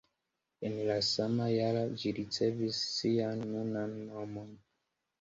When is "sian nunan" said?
2.97-3.99